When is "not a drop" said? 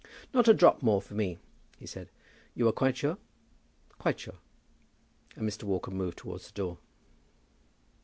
0.33-0.81